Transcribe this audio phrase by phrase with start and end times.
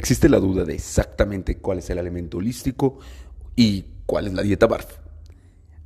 [0.00, 3.00] Existe la duda de exactamente cuál es el alimento holístico
[3.54, 4.96] y cuál es la dieta BARF.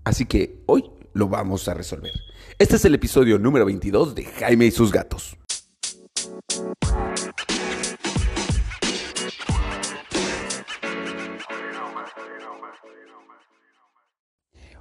[0.04, 2.12] Así que hoy lo vamos a resolver.
[2.56, 5.36] Este es el episodio número 22 de Jaime y sus gatos.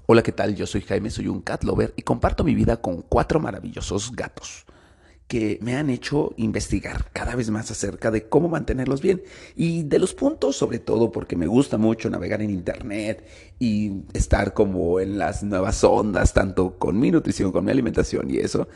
[0.05, 0.53] Hola, ¿qué tal?
[0.55, 4.67] Yo soy Jaime, soy un cat lover y comparto mi vida con cuatro maravillosos gatos
[5.27, 9.23] que me han hecho investigar cada vez más acerca de cómo mantenerlos bien
[9.55, 13.25] y de los puntos, sobre todo porque me gusta mucho navegar en internet
[13.57, 18.37] y estar como en las nuevas ondas, tanto con mi nutrición, con mi alimentación y
[18.37, 18.67] eso,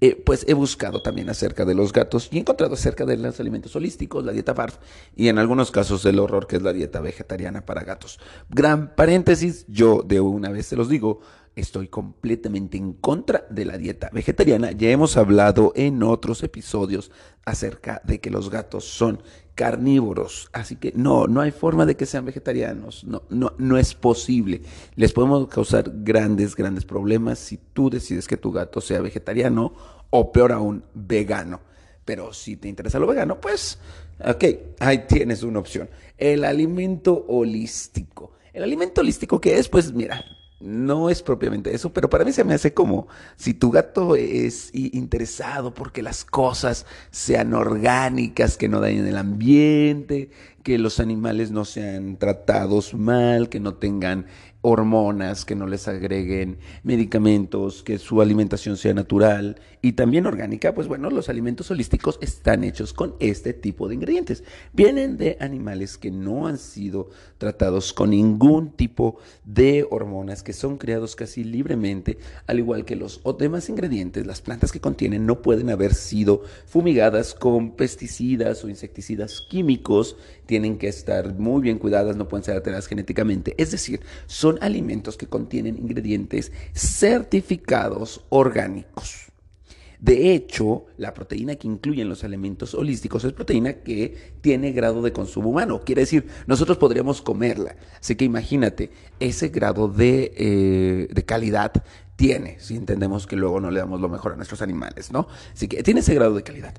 [0.00, 3.40] eh, pues he buscado también acerca de los gatos y he encontrado acerca de los
[3.40, 4.78] alimentos holísticos, la dieta BARF
[5.16, 8.20] y en algunos casos el horror que es la dieta vegetariana para gatos.
[8.48, 11.20] Gran paréntesis, yo de una vez se los digo,
[11.56, 14.72] estoy completamente en contra de la dieta vegetariana.
[14.72, 17.10] Ya hemos hablado en otros episodios
[17.46, 19.22] acerca de que los gatos son
[19.54, 23.94] carnívoros, así que no, no hay forma de que sean vegetarianos, no, no, no es
[23.94, 24.60] posible.
[24.96, 29.72] Les podemos causar grandes, grandes problemas si tú decides que tu gato sea vegetariano
[30.10, 31.60] o peor aún, vegano.
[32.04, 33.78] Pero si te interesa lo vegano, pues,
[34.22, 34.44] ok,
[34.78, 35.88] ahí tienes una opción.
[36.18, 38.32] El alimento holístico.
[38.52, 40.22] El alimento holístico que es, pues mira,
[40.58, 44.70] no es propiamente eso, pero para mí se me hace como si tu gato es
[44.74, 50.30] interesado porque las cosas sean orgánicas, que no dañen el ambiente,
[50.62, 54.26] que los animales no sean tratados mal, que no tengan
[54.68, 60.88] hormonas, que no les agreguen medicamentos, que su alimentación sea natural y también orgánica, pues
[60.88, 64.42] bueno, los alimentos holísticos están hechos con este tipo de ingredientes.
[64.72, 70.78] Vienen de animales que no han sido tratados con ningún tipo de hormonas, que son
[70.78, 75.70] creados casi libremente, al igual que los demás ingredientes, las plantas que contienen no pueden
[75.70, 82.26] haber sido fumigadas con pesticidas o insecticidas químicos, tienen que estar muy bien cuidadas, no
[82.26, 89.26] pueden ser alteradas genéticamente, es decir, son alimentos que contienen ingredientes certificados orgánicos.
[89.98, 95.12] De hecho, la proteína que incluyen los alimentos holísticos es proteína que tiene grado de
[95.12, 95.80] consumo humano.
[95.84, 97.76] Quiere decir, nosotros podríamos comerla.
[97.98, 98.90] Así que imagínate,
[99.20, 101.72] ese grado de, eh, de calidad
[102.16, 105.28] tiene, si entendemos que luego no le damos lo mejor a nuestros animales, ¿no?
[105.52, 106.74] Así que tiene ese grado de calidad.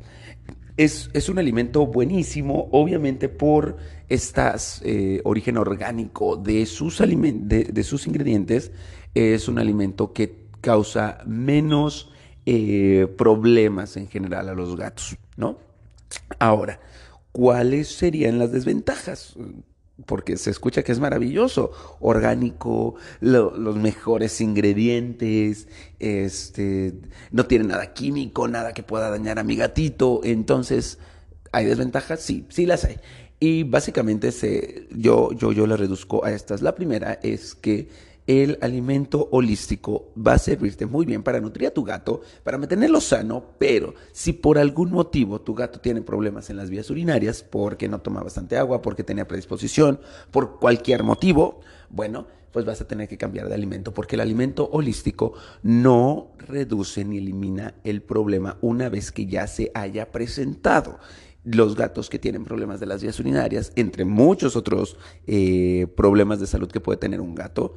[0.78, 3.78] Es, un alimento buenísimo, obviamente por
[4.08, 8.72] este origen orgánico de sus, de, sus ingredientes.
[9.16, 12.12] Es un alimento que causa menos
[12.46, 15.58] eh, problemas en general a los gatos, ¿no?
[16.40, 16.80] Ahora,
[17.32, 19.36] ¿cuáles serían las desventajas?
[20.06, 25.68] Porque se escucha que es maravilloso, orgánico, los mejores ingredientes,
[26.00, 26.94] este,
[27.32, 31.00] no tiene nada químico, nada que pueda dañar a mi gatito, entonces,
[31.52, 32.22] ¿hay desventajas?
[32.22, 32.98] Sí, sí las hay.
[33.40, 36.62] Y básicamente se, yo, yo, yo las reduzco a estas.
[36.62, 37.90] La primera es que
[38.28, 43.00] el alimento holístico va a servirte muy bien para nutrir a tu gato, para mantenerlo
[43.00, 47.88] sano, pero si por algún motivo tu gato tiene problemas en las vías urinarias, porque
[47.88, 53.08] no toma bastante agua, porque tenía predisposición, por cualquier motivo, bueno, pues vas a tener
[53.08, 55.34] que cambiar de alimento, porque el alimento holístico
[55.64, 61.00] no reduce ni elimina el problema una vez que ya se haya presentado.
[61.44, 66.48] Los gatos que tienen problemas de las vías urinarias, entre muchos otros eh, problemas de
[66.48, 67.76] salud que puede tener un gato,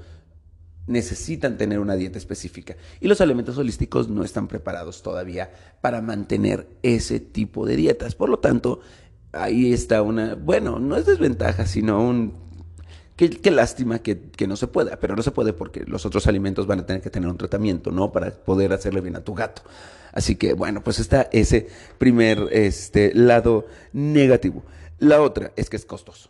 [0.87, 6.67] necesitan tener una dieta específica y los alimentos holísticos no están preparados todavía para mantener
[6.83, 8.15] ese tipo de dietas.
[8.15, 8.81] Por lo tanto,
[9.33, 12.51] ahí está una, bueno, no es desventaja, sino un...
[13.17, 16.67] Qué, lástima que, que, no se pueda, pero no se puede porque los otros alimentos
[16.67, 18.13] van a tener que tener un tratamiento, ¿no?
[18.13, 19.61] Para poder hacerle bien a tu gato.
[20.11, 21.69] Así que, bueno, pues está ese
[21.99, 24.63] primer este, lado negativo.
[24.99, 26.30] La otra es que es costoso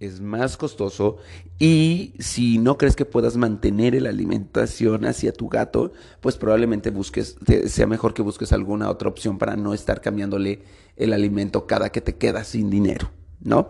[0.00, 1.18] es más costoso
[1.58, 7.36] y si no crees que puedas mantener la alimentación hacia tu gato, pues probablemente busques,
[7.66, 10.62] sea mejor que busques alguna otra opción para no estar cambiándole
[10.96, 13.68] el alimento cada que te quedas sin dinero, ¿no?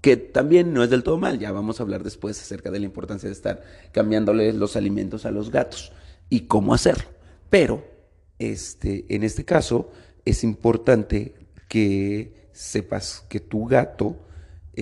[0.00, 2.86] Que también no es del todo mal, ya vamos a hablar después acerca de la
[2.86, 3.62] importancia de estar
[3.92, 5.92] cambiándole los alimentos a los gatos
[6.28, 7.08] y cómo hacerlo.
[7.48, 7.84] Pero,
[8.40, 9.90] este, en este caso,
[10.24, 11.34] es importante
[11.68, 14.16] que sepas que tu gato,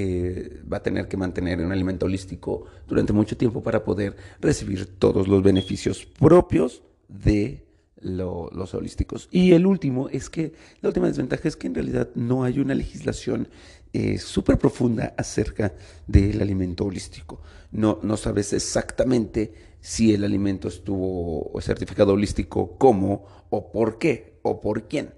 [0.01, 4.87] eh, va a tener que mantener un alimento holístico durante mucho tiempo para poder recibir
[4.87, 7.67] todos los beneficios propios de
[8.01, 9.29] los holísticos.
[9.33, 10.53] Y el último es que
[10.83, 13.49] la última desventaja es que en realidad no hay una legislación
[13.93, 15.75] eh, súper profunda acerca
[16.07, 17.41] del alimento holístico.
[17.73, 24.61] No, no sabes exactamente si el alimento estuvo certificado holístico, cómo o por qué o
[24.61, 25.11] por quién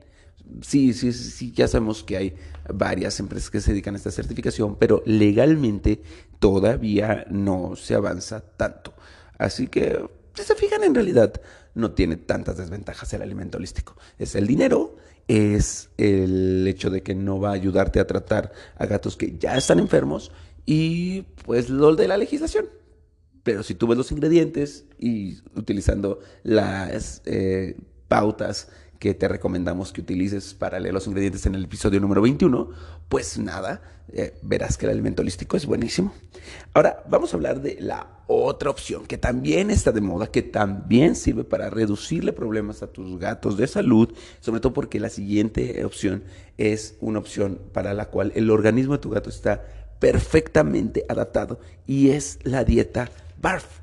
[0.62, 2.34] sí, sí, sí, ya sabemos que hay
[2.72, 6.02] varias empresas que se dedican a esta certificación, pero legalmente
[6.38, 8.94] todavía no se avanza tanto.
[9.38, 10.04] Así que,
[10.34, 11.40] si se fijan, en realidad
[11.74, 13.96] no tiene tantas desventajas el alimento holístico.
[14.18, 14.96] Es el dinero,
[15.28, 19.56] es el hecho de que no va a ayudarte a tratar a gatos que ya
[19.56, 20.32] están enfermos
[20.66, 22.66] y pues lo de la legislación.
[23.42, 27.76] Pero si tú ves los ingredientes y utilizando las eh,
[28.08, 28.68] pautas
[29.00, 32.68] que te recomendamos que utilices para leer los ingredientes en el episodio número 21,
[33.08, 33.80] pues nada,
[34.12, 36.12] eh, verás que el alimento holístico es buenísimo.
[36.74, 41.16] Ahora vamos a hablar de la otra opción que también está de moda, que también
[41.16, 46.22] sirve para reducirle problemas a tus gatos de salud, sobre todo porque la siguiente opción
[46.58, 49.64] es una opción para la cual el organismo de tu gato está
[49.98, 53.10] perfectamente adaptado y es la dieta
[53.40, 53.80] BARF.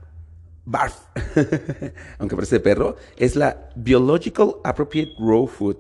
[0.70, 0.96] BARF,
[2.20, 5.78] aunque parece perro, es la Biological Appropriate Raw Food.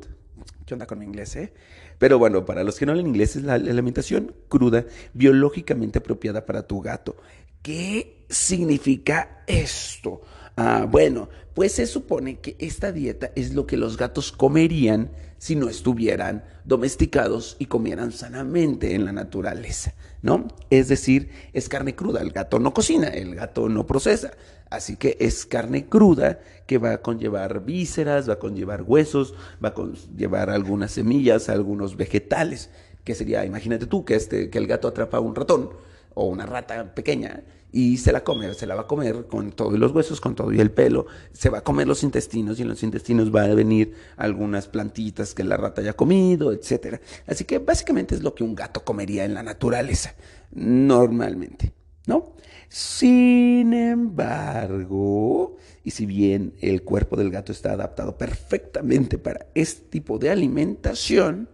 [0.65, 1.53] ¿Qué onda con mi inglés, eh?
[1.97, 6.65] Pero bueno, para los que no hablan inglés, es la alimentación cruda biológicamente apropiada para
[6.65, 7.17] tu gato.
[7.61, 10.21] ¿Qué significa esto?
[10.59, 15.55] Ah, bueno, pues se supone que esta dieta es lo que los gatos comerían si
[15.55, 19.93] no estuvieran domesticados y comieran sanamente en la naturaleza,
[20.23, 20.47] ¿no?
[20.71, 24.31] Es decir, es carne cruda, el gato no cocina, el gato no procesa,
[24.71, 29.69] así que es carne cruda que va a conllevar vísceras, va a conllevar huesos, va
[29.69, 32.71] a conllevar algunas semillas, algunos vegetales,
[33.03, 35.69] que sería, imagínate tú que, este, que el gato atrapa un ratón
[36.15, 39.77] o una rata pequeña y se la come, se la va a comer con todos
[39.77, 42.69] los huesos, con todo y el pelo, se va a comer los intestinos y en
[42.69, 47.01] los intestinos va a venir algunas plantitas que la rata haya comido, etcétera.
[47.25, 50.15] Así que básicamente es lo que un gato comería en la naturaleza,
[50.51, 51.73] normalmente,
[52.05, 52.35] ¿no?
[52.69, 60.19] Sin embargo, y si bien el cuerpo del gato está adaptado perfectamente para este tipo
[60.19, 61.49] de alimentación,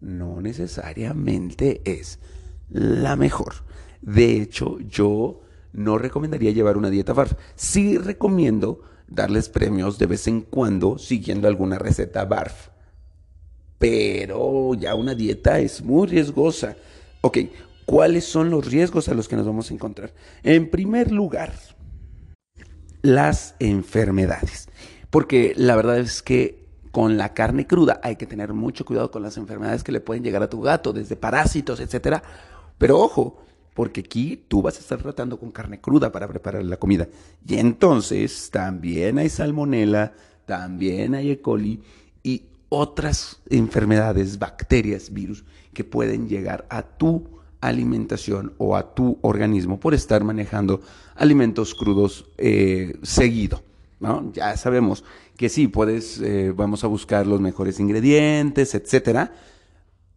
[0.00, 2.18] no necesariamente es
[2.68, 3.54] la mejor.
[4.04, 5.40] De hecho, yo
[5.72, 7.32] no recomendaría llevar una dieta BARF.
[7.56, 12.68] Sí recomiendo darles premios de vez en cuando siguiendo alguna receta BARF.
[13.78, 16.76] Pero ya una dieta es muy riesgosa.
[17.22, 17.38] Ok,
[17.86, 20.12] ¿cuáles son los riesgos a los que nos vamos a encontrar?
[20.42, 21.54] En primer lugar,
[23.00, 24.68] las enfermedades.
[25.08, 29.22] Porque la verdad es que con la carne cruda hay que tener mucho cuidado con
[29.22, 32.22] las enfermedades que le pueden llegar a tu gato, desde parásitos, etcétera.
[32.78, 33.43] Pero ojo,
[33.74, 37.08] porque aquí tú vas a estar tratando con carne cruda para preparar la comida.
[37.46, 40.12] Y entonces también hay salmonela,
[40.46, 41.40] también hay E.
[41.40, 41.82] coli
[42.22, 47.28] y otras enfermedades, bacterias, virus que pueden llegar a tu
[47.60, 50.80] alimentación o a tu organismo por estar manejando
[51.16, 53.62] alimentos crudos eh, seguido.
[54.34, 55.02] Ya sabemos
[55.36, 59.32] que sí, puedes, eh, vamos a buscar los mejores ingredientes, etcétera,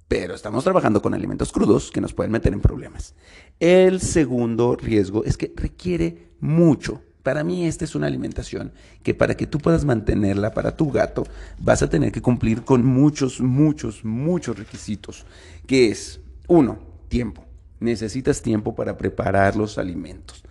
[0.08, 3.14] pero estamos trabajando con alimentos crudos que nos pueden meter en problemas.
[3.60, 7.02] El segundo riesgo es que requiere mucho.
[7.24, 8.72] Para mí esta es una alimentación
[9.04, 11.26] que para que tú puedas mantenerla para tu gato
[11.60, 15.26] vas a tener que cumplir con muchos, muchos, muchos requisitos.
[15.66, 17.44] Que es, uno, tiempo.
[17.82, 20.44] Necesitas tiempo para preparar los alimentos.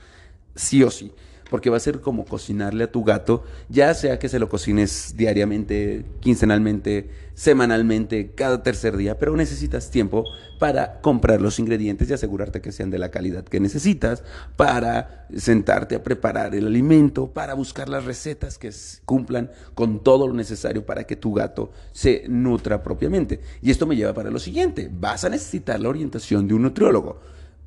[0.55, 1.13] Sí o sí
[1.51, 5.15] porque va a ser como cocinarle a tu gato, ya sea que se lo cocines
[5.17, 10.25] diariamente, quincenalmente, semanalmente, cada tercer día, pero necesitas tiempo
[10.59, 14.25] para comprar los ingredientes y asegurarte que sean de la calidad que necesitas,
[14.57, 18.71] para sentarte a preparar el alimento, para buscar las recetas que
[19.05, 23.41] cumplan con todo lo necesario para que tu gato se nutra propiamente.
[23.61, 27.21] Y esto me lleva para lo siguiente, vas a necesitar la orientación de un nutriólogo.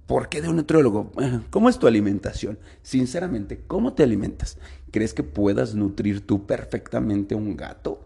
[0.09, 1.11] ¿Por qué de un nutriólogo?
[1.51, 2.57] ¿Cómo es tu alimentación?
[2.81, 4.57] Sinceramente, ¿cómo te alimentas?
[4.89, 8.01] ¿Crees que puedas nutrir tú perfectamente un gato?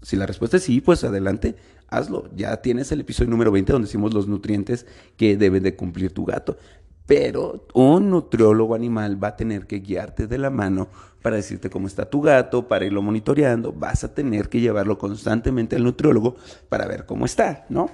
[0.00, 1.56] Si la respuesta es sí, pues adelante,
[1.88, 2.30] hazlo.
[2.34, 4.86] Ya tienes el episodio número 20 donde decimos los nutrientes
[5.18, 6.56] que debe de cumplir tu gato.
[7.04, 10.88] Pero un nutriólogo animal va a tener que guiarte de la mano
[11.20, 13.74] para decirte cómo está tu gato, para irlo monitoreando.
[13.74, 16.36] Vas a tener que llevarlo constantemente al nutriólogo
[16.70, 17.90] para ver cómo está, ¿no?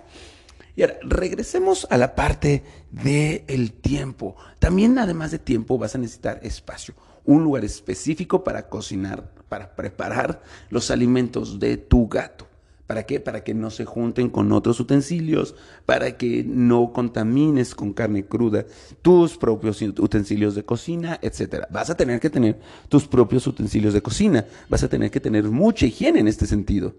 [0.76, 4.36] Y ahora, regresemos a la parte del tiempo.
[4.58, 10.42] También, además de tiempo, vas a necesitar espacio, un lugar específico para cocinar, para preparar
[10.68, 12.46] los alimentos de tu gato.
[12.90, 13.20] ¿Para qué?
[13.20, 15.54] Para que no se junten con otros utensilios,
[15.86, 18.66] para que no contamines con carne cruda
[19.00, 21.66] tus propios utensilios de cocina, etc.
[21.70, 22.58] Vas a tener que tener
[22.88, 26.96] tus propios utensilios de cocina, vas a tener que tener mucha higiene en este sentido.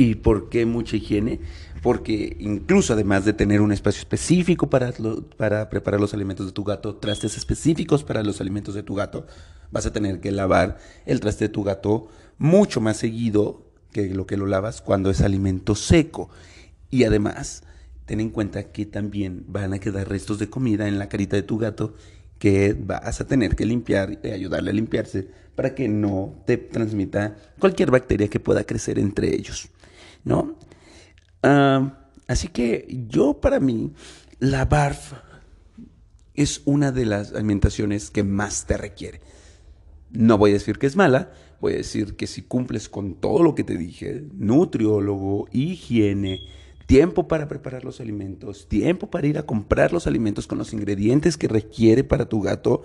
[0.00, 1.40] ¿Y por qué mucha higiene?
[1.82, 4.94] Porque incluso además de tener un espacio específico para,
[5.36, 9.26] para preparar los alimentos de tu gato, trastes específicos para los alimentos de tu gato,
[9.70, 14.26] vas a tener que lavar el traste de tu gato mucho más seguido que lo
[14.26, 16.30] que lo lavas cuando es alimento seco.
[16.88, 17.62] Y además,
[18.06, 21.42] ten en cuenta que también van a quedar restos de comida en la carita de
[21.42, 21.94] tu gato
[22.38, 27.36] que vas a tener que limpiar y ayudarle a limpiarse para que no te transmita
[27.58, 29.68] cualquier bacteria que pueda crecer entre ellos,
[30.24, 30.56] ¿no?
[31.42, 33.92] Ah, así que yo para mí,
[34.38, 35.14] la BARF
[36.34, 39.20] es una de las alimentaciones que más te requiere.
[40.10, 43.42] No voy a decir que es mala, voy a decir que si cumples con todo
[43.42, 46.40] lo que te dije, nutriólogo, higiene,
[46.86, 51.36] tiempo para preparar los alimentos, tiempo para ir a comprar los alimentos con los ingredientes
[51.36, 52.82] que requiere para tu gato,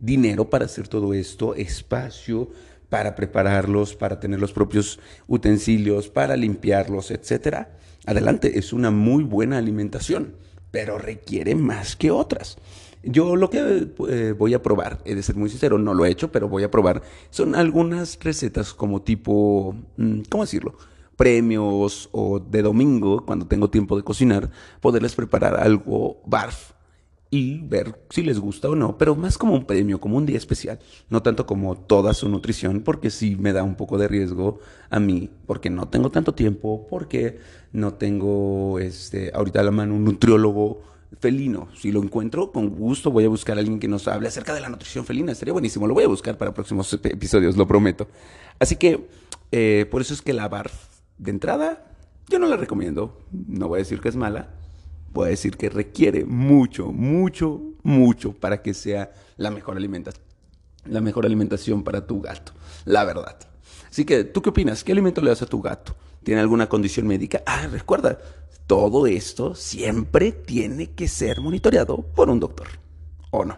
[0.00, 2.50] dinero para hacer todo esto, espacio
[2.88, 7.66] para prepararlos, para tener los propios utensilios, para limpiarlos, etc.
[8.06, 10.34] Adelante, es una muy buena alimentación,
[10.70, 12.58] pero requiere más que otras.
[13.02, 16.10] Yo lo que eh, voy a probar, he de ser muy sincero, no lo he
[16.10, 20.76] hecho, pero voy a probar, son algunas recetas como tipo, mm, ¿cómo decirlo?
[21.16, 24.50] Premios o de domingo, cuando tengo tiempo de cocinar,
[24.80, 26.73] poderles preparar algo barf
[27.34, 30.36] y ver si les gusta o no, pero más como un premio, como un día
[30.36, 34.60] especial, no tanto como toda su nutrición, porque sí me da un poco de riesgo
[34.88, 37.40] a mí, porque no tengo tanto tiempo, porque
[37.72, 40.84] no tengo este, ahorita a la mano un nutriólogo
[41.18, 41.66] felino.
[41.76, 44.60] Si lo encuentro, con gusto voy a buscar a alguien que nos hable acerca de
[44.60, 45.32] la nutrición felina.
[45.32, 45.88] Estaría buenísimo.
[45.88, 48.06] Lo voy a buscar para próximos episodios, lo prometo.
[48.60, 49.08] Así que,
[49.50, 50.70] eh, por eso es que la bar
[51.18, 51.84] de entrada,
[52.28, 53.18] yo no la recomiendo.
[53.32, 54.54] No voy a decir que es mala.
[55.14, 60.24] Voy a decir que requiere mucho, mucho, mucho para que sea la mejor alimentación.
[60.86, 62.52] La mejor alimentación para tu gato.
[62.84, 63.38] La verdad.
[63.88, 64.82] Así que, ¿tú qué opinas?
[64.82, 65.94] ¿Qué alimento le das a tu gato?
[66.24, 67.44] ¿Tiene alguna condición médica?
[67.46, 68.18] Ah, recuerda,
[68.66, 72.66] todo esto siempre tiene que ser monitoreado por un doctor,
[73.30, 73.56] ¿o no?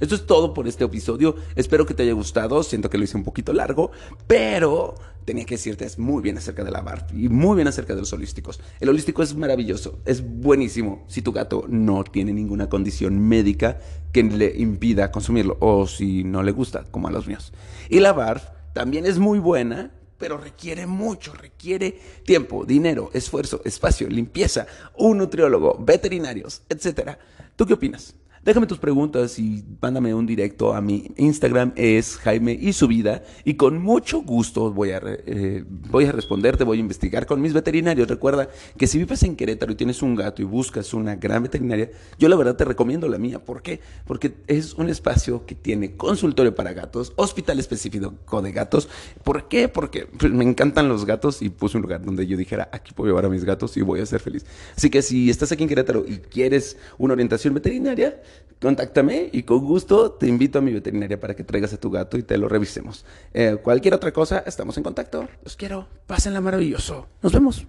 [0.00, 1.36] Esto es todo por este episodio.
[1.54, 2.62] Espero que te haya gustado.
[2.62, 3.90] Siento que lo hice un poquito largo,
[4.26, 4.94] pero
[5.28, 8.14] tenía que decirte muy bien acerca de la BARF y muy bien acerca de los
[8.14, 8.60] holísticos.
[8.80, 13.78] El holístico es maravilloso, es buenísimo si tu gato no tiene ninguna condición médica
[14.10, 17.52] que le impida consumirlo o si no le gusta, como a los míos.
[17.90, 18.42] Y la BARF
[18.72, 24.66] también es muy buena pero requiere mucho, requiere tiempo, dinero, esfuerzo, espacio, limpieza,
[24.96, 27.18] un nutriólogo, veterinarios, etc.
[27.54, 28.14] ¿Tú qué opinas?
[28.48, 33.22] Déjame tus preguntas y mándame un directo a mi Instagram, es Jaime y su vida,
[33.44, 37.52] y con mucho gusto voy a, eh, voy a responderte, voy a investigar con mis
[37.52, 38.08] veterinarios.
[38.08, 41.90] Recuerda que si vives en Querétaro y tienes un gato y buscas una gran veterinaria,
[42.18, 43.44] yo la verdad te recomiendo la mía.
[43.44, 43.80] ¿Por qué?
[44.06, 48.88] Porque es un espacio que tiene consultorio para gatos, hospital específico de gatos.
[49.24, 49.68] ¿Por qué?
[49.68, 53.10] Porque pues, me encantan los gatos y puse un lugar donde yo dijera, aquí puedo
[53.10, 54.46] llevar a mis gatos y voy a ser feliz.
[54.74, 58.22] Así que si estás aquí en Querétaro y quieres una orientación veterinaria,
[58.60, 62.18] contáctame y con gusto te invito a mi veterinaria para que traigas a tu gato
[62.18, 63.04] y te lo revisemos.
[63.32, 65.28] Eh, cualquier otra cosa, estamos en contacto.
[65.42, 65.88] Los quiero.
[66.06, 67.08] Pásenla maravilloso.
[67.22, 67.66] Nos vemos.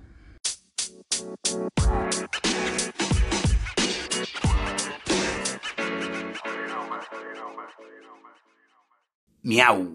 [9.41, 9.87] Miau.